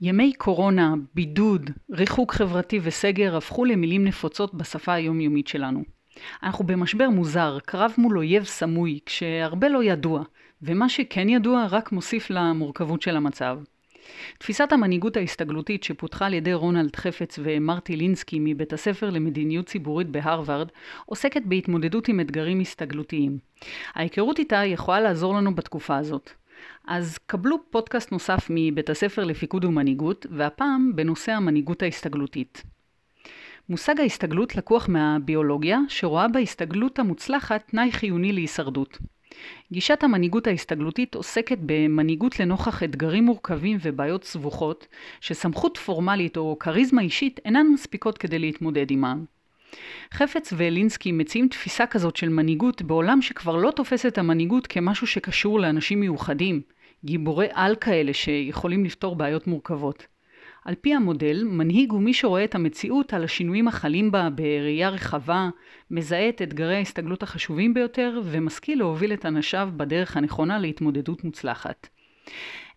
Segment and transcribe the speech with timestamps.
[0.00, 5.82] ימי קורונה, בידוד, ריחוק חברתי וסגר הפכו למילים נפוצות בשפה היומיומית שלנו.
[6.42, 10.22] אנחנו במשבר מוזר, קרב מול אויב סמוי, כשהרבה לא ידוע,
[10.62, 13.58] ומה שכן ידוע רק מוסיף למורכבות של המצב.
[14.38, 20.68] תפיסת המנהיגות ההסתגלותית שפותחה על ידי רונלד חפץ ומרטי לינסקי מבית הספר למדיניות ציבורית בהרווארד
[21.06, 23.38] עוסקת בהתמודדות עם אתגרים הסתגלותיים.
[23.94, 26.30] ההיכרות איתה יכולה לעזור לנו בתקופה הזאת.
[26.86, 32.62] אז קבלו פודקאסט נוסף מבית הספר לפיקוד ומנהיגות, והפעם בנושא המנהיגות ההסתגלותית.
[33.68, 38.98] מושג ההסתגלות לקוח מהביולוגיה, שרואה בהסתגלות המוצלחת תנאי חיוני להישרדות.
[39.72, 44.86] גישת המנהיגות ההסתגלותית עוסקת במנהיגות לנוכח אתגרים מורכבים ובעיות סבוכות,
[45.20, 49.24] שסמכות פורמלית או כריזמה אישית אינן מספיקות כדי להתמודד עימן.
[50.14, 55.60] חפץ ואלינסקי מציעים תפיסה כזאת של מנהיגות בעולם שכבר לא תופס את המנהיגות כמשהו שקשור
[55.60, 56.60] לאנשים מיוחדים,
[57.04, 60.06] גיבורי על כאלה שיכולים לפתור בעיות מורכבות.
[60.64, 65.48] על פי המודל, מנהיג הוא מי שרואה את המציאות על השינויים החלים בה בראייה רחבה,
[65.90, 71.88] מזהה את אתגרי ההסתגלות החשובים ביותר, ומשכיל להוביל את אנשיו בדרך הנכונה להתמודדות מוצלחת.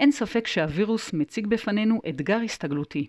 [0.00, 3.06] אין ספק שהווירוס מציג בפנינו אתגר הסתגלותי,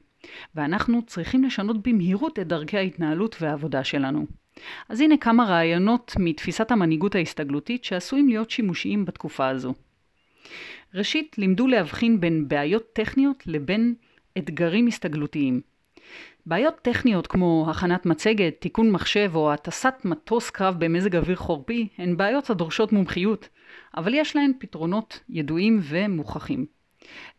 [0.55, 4.25] ואנחנו צריכים לשנות במהירות את דרכי ההתנהלות והעבודה שלנו.
[4.89, 9.73] אז הנה כמה רעיונות מתפיסת המנהיגות ההסתגלותית שעשויים להיות שימושיים בתקופה הזו.
[10.93, 13.95] ראשית, לימדו להבחין בין בעיות טכניות לבין
[14.37, 15.61] אתגרים הסתגלותיים.
[16.45, 22.17] בעיות טכניות כמו הכנת מצגת, תיקון מחשב או הטסת מטוס קרב במזג אוויר חורפי הן
[22.17, 23.49] בעיות הדורשות מומחיות,
[23.97, 26.78] אבל יש להן פתרונות ידועים ומוכחים.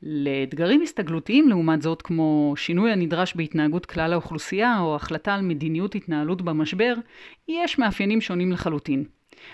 [0.03, 6.43] לאתגרים הסתגלותיים לעומת זאת, כמו שינוי הנדרש בהתנהגות כלל האוכלוסייה או החלטה על מדיניות התנהלות
[6.43, 6.95] במשבר,
[7.49, 9.05] יש מאפיינים שונים לחלוטין.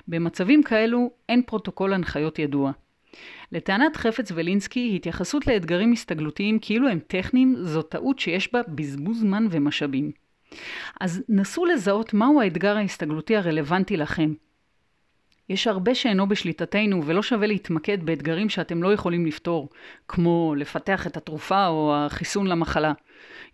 [0.09, 2.73] במצבים כאלו אין פרוטוקול הנחיות ידוע.
[3.53, 9.47] לטענת חפץ ולינסקי, התייחסות לאתגרים הסתגלותיים כאילו הם טכניים, זו טעות שיש בה בזבוז זמן
[9.51, 10.11] ומשאבים.
[11.01, 14.33] אז נסו לזהות מהו האתגר ההסתגלותי הרלוונטי לכם.
[15.49, 19.69] יש הרבה שאינו בשליטתנו ולא שווה להתמקד באתגרים שאתם לא יכולים לפתור,
[20.09, 22.93] כמו לפתח את התרופה או החיסון למחלה.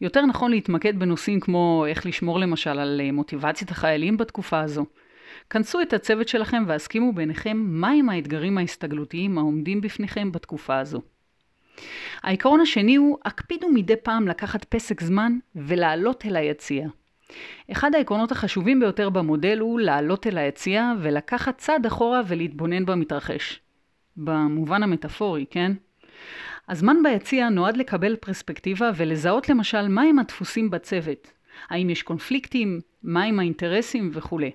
[0.00, 4.86] יותר נכון להתמקד בנושאים כמו איך לשמור למשל על מוטיבציית החיילים בתקופה הזו.
[5.50, 11.00] כנסו את הצוות שלכם והסכימו ביניכם מהם האתגרים ההסתגלותיים העומדים בפניכם בתקופה הזו.
[12.22, 16.88] העיקרון השני הוא, הקפידו מדי פעם לקחת פסק זמן ולעלות אל היציע.
[17.72, 23.60] אחד העקרונות החשובים ביותר במודל הוא לעלות אל היציע ולקחת צעד אחורה ולהתבונן במתרחש.
[24.16, 25.72] במובן המטאפורי, כן?
[26.68, 31.32] הזמן ביציע נועד לקבל פרספקטיבה ולזהות למשל מהם הדפוסים בצוות.
[31.68, 34.50] האם יש קונפליקטים, מהם האינטרסים וכולי.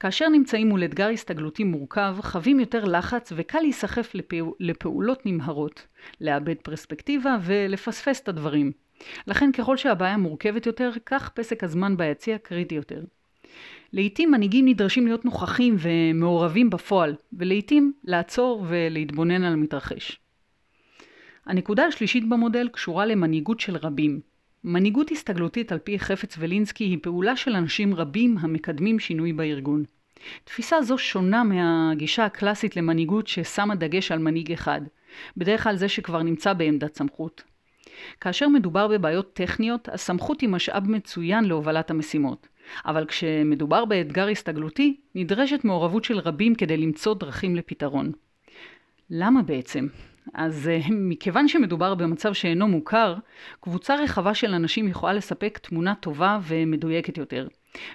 [0.00, 5.86] כאשר נמצאים מול אתגר הסתגלותי מורכב, חווים יותר לחץ וקל להיסחף לפעול, לפעולות נמהרות,
[6.20, 8.72] לאבד פרספקטיבה ולפספס את הדברים.
[9.26, 13.02] לכן ככל שהבעיה מורכבת יותר, כך פסק הזמן ביציע קריטי יותר.
[13.92, 20.18] לעתים מנהיגים נדרשים להיות נוכחים ומעורבים בפועל, ולעתים לעצור ולהתבונן על המתרחש.
[21.46, 24.20] הנקודה השלישית במודל קשורה למנהיגות של רבים.
[24.64, 29.84] מנהיגות הסתגלותית על פי חפץ ולינסקי היא פעולה של אנשים רבים המקדמים שינוי בארגון.
[30.44, 34.80] תפיסה זו שונה מהגישה הקלאסית למנהיגות ששמה דגש על מנהיג אחד,
[35.36, 37.42] בדרך כלל זה שכבר נמצא בעמדת סמכות.
[38.20, 42.48] כאשר מדובר בבעיות טכניות, הסמכות היא משאב מצוין להובלת המשימות.
[42.86, 48.12] אבל כשמדובר באתגר הסתגלותי, נדרשת מעורבות של רבים כדי למצוא דרכים לפתרון.
[49.10, 49.86] למה בעצם?
[50.34, 53.14] אז uh, מכיוון שמדובר במצב שאינו מוכר,
[53.60, 57.48] קבוצה רחבה של אנשים יכולה לספק תמונה טובה ומדויקת יותר.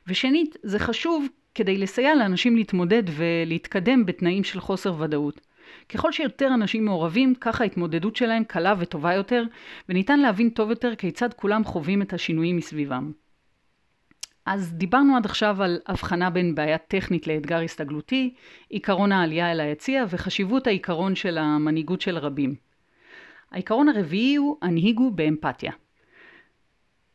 [0.08, 5.47] ושנית, זה חשוב כדי לסייע לאנשים להתמודד ולהתקדם בתנאים של חוסר ודאות.
[5.90, 9.44] ככל שיותר אנשים מעורבים, כך ההתמודדות שלהם קלה וטובה יותר,
[9.90, 13.12] וניתן להבין טוב יותר כיצד כולם חווים את השינויים מסביבם.
[14.46, 18.34] אז דיברנו עד עכשיו על הבחנה בין בעיה טכנית לאתגר הסתגלותי,
[18.70, 22.56] עיקרון העלייה אל היציע וחשיבות העיקרון של המנהיגות של רבים.
[23.52, 25.72] העיקרון הרביעי הוא הנהיגו באמפתיה.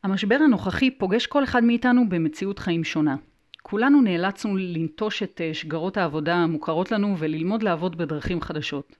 [0.02, 3.16] המשבר הנוכחי פוגש כל אחד מאיתנו במציאות חיים שונה.
[3.62, 8.96] כולנו נאלצנו לנטוש את אה, שגרות העבודה המוכרות לנו וללמוד לעבוד בדרכים חדשות.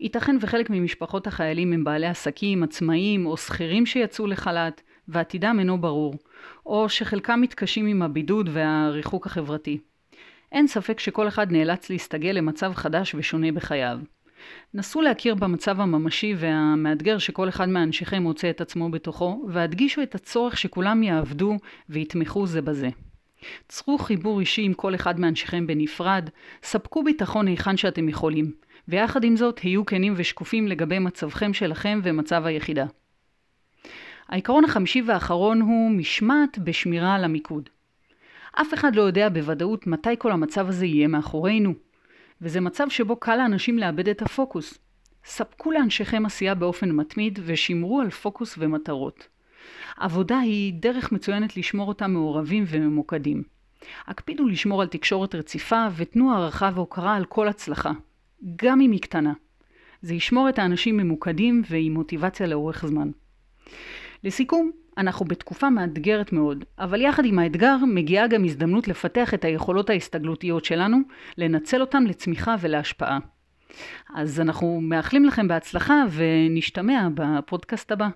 [0.00, 6.14] ייתכן וחלק ממשפחות החיילים הם בעלי עסקים, עצמאיים או שכירים שיצאו לחל"ת, ועתידם אינו ברור,
[6.66, 9.78] או שחלקם מתקשים עם הבידוד והריחוק החברתי.
[10.52, 13.98] אין ספק שכל אחד נאלץ להסתגל למצב חדש ושונה בחייו.
[14.74, 20.58] נסו להכיר במצב הממשי והמאתגר שכל אחד מאנשיכם מוצא את עצמו בתוכו, והדגישו את הצורך
[20.58, 21.56] שכולם יעבדו
[21.88, 22.88] ויתמכו זה בזה.
[23.68, 26.30] צרו חיבור אישי עם כל אחד מאנשיכם בנפרד,
[26.62, 28.52] ספקו ביטחון היכן שאתם יכולים,
[28.88, 32.86] ויחד עם זאת היו כנים ושקופים לגבי מצבכם שלכם ומצב היחידה.
[34.28, 37.68] העיקרון החמישי והאחרון הוא משמעת בשמירה על המיקוד.
[38.52, 41.74] אף אחד לא יודע בוודאות מתי כל המצב הזה יהיה מאחורינו,
[42.40, 44.78] וזה מצב שבו קל לאנשים לאבד את הפוקוס.
[45.24, 49.28] ספקו לאנשיכם עשייה באופן מתמיד ושמרו על פוקוס ומטרות.
[49.96, 53.42] עבודה היא דרך מצוינת לשמור אותם מעורבים וממוקדים.
[54.06, 57.92] הקפידו לשמור על תקשורת רציפה ותנו הערכה והוקרה על כל הצלחה,
[58.56, 59.32] גם אם היא קטנה.
[60.02, 63.10] זה ישמור את האנשים ממוקדים ועם מוטיבציה לאורך זמן.
[64.24, 69.90] לסיכום, אנחנו בתקופה מאתגרת מאוד, אבל יחד עם האתגר מגיעה גם הזדמנות לפתח את היכולות
[69.90, 70.98] ההסתגלותיות שלנו,
[71.38, 73.18] לנצל אותן לצמיחה ולהשפעה.
[74.14, 78.08] אז אנחנו מאחלים לכם בהצלחה ונשתמע בפודקאסט הבא.